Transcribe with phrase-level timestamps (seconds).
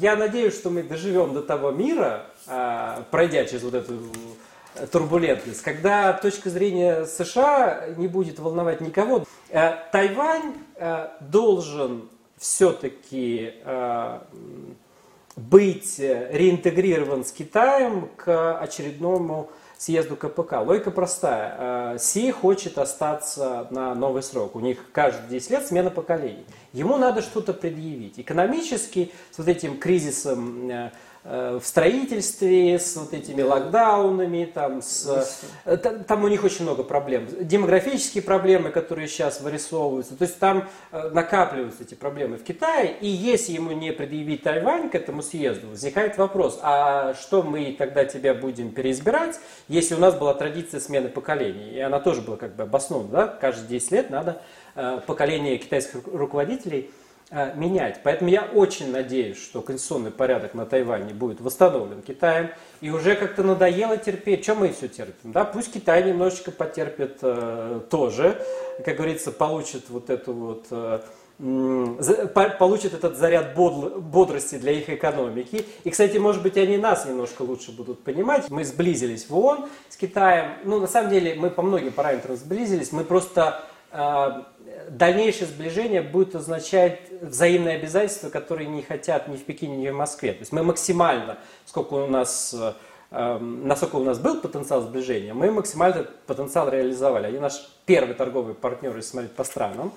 [0.00, 3.92] Я надеюсь, что мы доживем до того мира, а, пройдя через вот эту
[4.90, 9.24] турбулентность, когда точка зрения США не будет волновать никого.
[9.50, 12.08] Э, Тайвань э, должен
[12.38, 14.20] все-таки э,
[15.36, 19.50] быть реинтегрирован с Китаем к очередному
[19.80, 20.58] съезду КПК.
[20.60, 21.98] Логика простая.
[21.98, 24.54] Си хочет остаться на новый срок.
[24.54, 26.44] У них каждые 10 лет смена поколений.
[26.74, 28.20] Ему надо что-то предъявить.
[28.20, 30.90] Экономически, с вот этим кризисом Э,
[31.22, 37.28] в строительстве, с вот этими локдаунами, там, с, э, там у них очень много проблем.
[37.40, 43.06] Демографические проблемы, которые сейчас вырисовываются, то есть там э, накапливаются эти проблемы в Китае, и
[43.06, 48.32] если ему не предъявить Тайвань к этому съезду, возникает вопрос, а что мы тогда тебя
[48.32, 52.62] будем переизбирать, если у нас была традиция смены поколений, и она тоже была как бы
[52.62, 53.26] обоснована, да?
[53.26, 54.40] каждые 10 лет надо
[55.06, 58.00] поколение китайских руководителей Э, менять.
[58.02, 62.50] Поэтому я очень надеюсь, что конституционный порядок на Тайване будет восстановлен Китаем.
[62.80, 64.44] И уже как-то надоело терпеть.
[64.44, 65.32] Чем мы все терпим?
[65.32, 65.44] Да?
[65.44, 68.42] Пусть Китай немножечко потерпит э, тоже.
[68.84, 70.66] Как говорится, получит вот эту вот...
[70.70, 71.00] Э,
[72.58, 75.64] получит этот заряд бодрости для их экономики.
[75.84, 78.50] И, кстати, может быть, они нас немножко лучше будут понимать.
[78.50, 80.52] Мы сблизились в ООН с Китаем.
[80.64, 82.92] Ну, на самом деле, мы по многим параметрам сблизились.
[82.92, 84.42] Мы просто э,
[84.90, 90.32] дальнейшее сближение будет означать взаимные обязательства, которые не хотят ни в Пекине, ни в Москве.
[90.32, 92.54] То есть мы максимально, сколько у нас,
[93.10, 97.26] э, насколько у нас был потенциал сближения, мы максимально этот потенциал реализовали.
[97.26, 97.54] Они наш
[97.86, 99.92] первый торговый партнер, если смотреть по странам.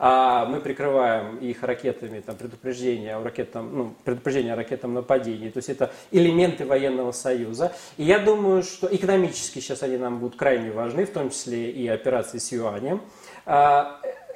[0.00, 5.50] А мы прикрываем их ракетами там, предупреждения, о ракетам, ну, предупреждения о ракетном нападении.
[5.50, 7.72] То есть это элементы военного союза.
[7.96, 11.88] И я думаю, что экономически сейчас они нам будут крайне важны, в том числе и
[11.88, 13.00] операции с юанем.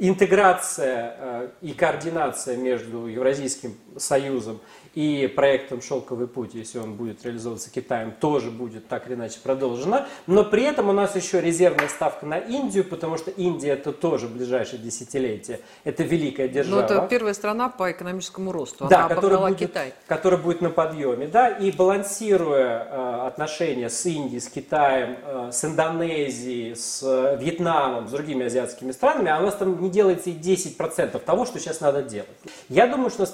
[0.04, 4.60] Интеграция э, и координация между Евразийским союзом
[4.94, 10.06] и проектом «Шелковый путь», если он будет реализовываться Китаем, тоже будет так или иначе продолжена.
[10.26, 14.28] Но при этом у нас еще резервная ставка на Индию, потому что Индия это тоже
[14.28, 15.60] ближайшее десятилетие.
[15.84, 16.80] Это великая держава.
[16.80, 18.84] Но это первая страна по экономическому росту.
[18.84, 19.94] Она да, которая будет, Китай.
[20.06, 21.26] которая будет на подъеме.
[21.26, 28.08] Да, и балансируя э, отношения с Индией, с Китаем, э, с Индонезией, с э, Вьетнамом,
[28.08, 31.80] с другими азиатскими странами, а у нас там не делается и 10% того, что сейчас
[31.80, 32.28] надо делать.
[32.68, 33.30] Я думаю, что у нас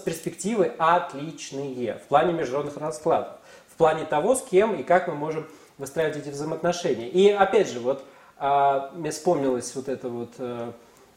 [0.48, 3.34] перспективы отличные личные в плане международных раскладов,
[3.68, 7.08] в плане того, с кем и как мы можем выстраивать эти взаимоотношения.
[7.08, 8.04] И опять же, вот
[8.38, 10.72] а, мне вспомнилась вот эта вот а,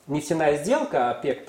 [0.08, 1.48] нефтяная сделка ОПЕК+,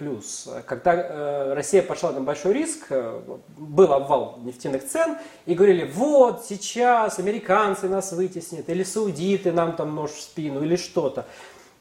[0.66, 3.22] когда а, Россия пошла на большой риск, а,
[3.59, 9.94] был обвал нефтяных цен, и говорили, вот сейчас американцы нас вытеснят, или саудиты нам там
[9.94, 11.26] нож в спину, или что-то.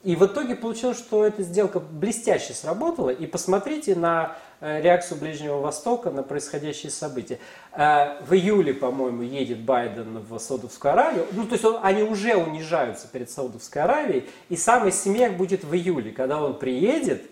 [0.03, 3.11] И в итоге получилось, что эта сделка блестяще сработала.
[3.11, 7.37] И посмотрите на э, реакцию Ближнего Востока на происходящие события.
[7.71, 11.27] Э, в июле, по-моему, едет Байден в Саудовскую Аравию.
[11.33, 14.27] Ну, то есть он, они уже унижаются перед Саудовской Аравией.
[14.49, 17.23] И самый смех будет в июле, когда он приедет,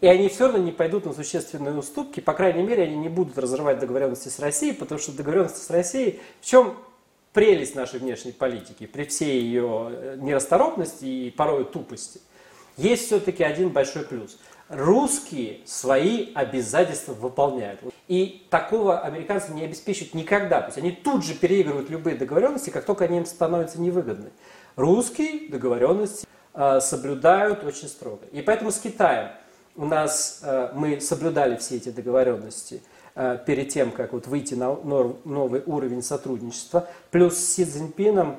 [0.00, 2.20] и они все равно не пойдут на существенные уступки.
[2.20, 6.20] По крайней мере, они не будут разрывать договоренности с Россией, потому что договоренности с Россией
[6.40, 6.76] в чем
[7.34, 12.20] прелесть нашей внешней политики, при всей ее э, нерасторопности и порой тупости,
[12.78, 14.38] есть все-таки один большой плюс.
[14.68, 17.80] Русские свои обязательства выполняют.
[18.08, 20.60] И такого американцы не обеспечивают никогда.
[20.60, 24.30] То есть они тут же переигрывают любые договоренности, как только они им становятся невыгодны.
[24.76, 28.24] Русские договоренности э, соблюдают очень строго.
[28.32, 29.32] И поэтому с Китаем
[29.76, 32.82] у нас э, мы соблюдали все эти договоренности–
[33.16, 36.88] Э, перед тем, как вот выйти на новый уровень сотрудничества.
[37.12, 38.36] Плюс с Си Цзиньпином,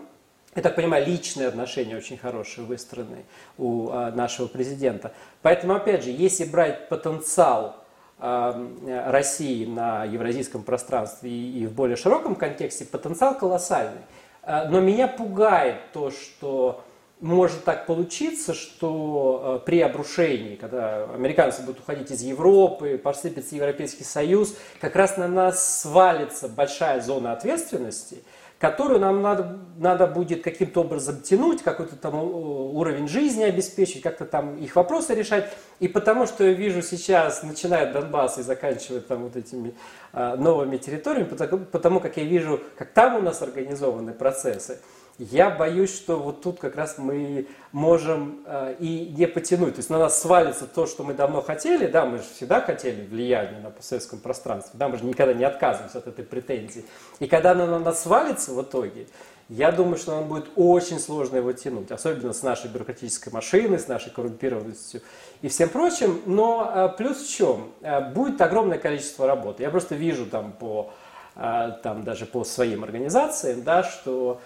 [0.54, 3.24] я так понимаю, личные отношения очень хорошие выстроены
[3.58, 5.14] у э, нашего президента.
[5.42, 7.78] Поэтому, опять же, если брать потенциал
[8.18, 14.00] России на евразийском пространстве и в более широком контексте, потенциал колоссальный.
[14.48, 16.82] Но меня пугает то, что
[17.26, 24.04] может так получиться, что э, при обрушении, когда американцы будут уходить из Европы, посыпется Европейский
[24.04, 28.24] Союз, как раз на нас свалится большая зона ответственности,
[28.60, 34.58] которую нам надо, надо будет каким-то образом тянуть, какой-то там уровень жизни обеспечить, как-то там
[34.58, 35.52] их вопросы решать.
[35.80, 39.74] И потому что я вижу сейчас, начиная от Донбасса и заканчивая там вот этими
[40.14, 44.80] а, новыми территориями, потому, потому как я вижу, как там у нас организованы процессы,
[45.18, 49.76] я боюсь, что вот тут как раз мы можем э, и не потянуть.
[49.76, 53.06] То есть на нас свалится то, что мы давно хотели, да, мы же всегда хотели
[53.06, 56.86] влияние на постсоветском пространстве, да, мы же никогда не отказываемся от этой претензии.
[57.20, 59.08] И когда оно на нас свалится в итоге,
[59.48, 63.88] я думаю, что нам будет очень сложно его тянуть, особенно с нашей бюрократической машиной, с
[63.88, 65.02] нашей коррумпированностью
[65.42, 66.20] и всем прочим.
[66.26, 67.72] Но э, плюс в чем?
[67.82, 69.62] Э, будет огромное количество работы.
[69.62, 70.90] Я просто вижу там по
[71.36, 74.42] э, там даже по своим организациям, да, что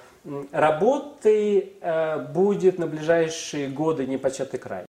[0.52, 1.74] работы
[2.34, 4.86] будет на ближайшие годы непочатый край.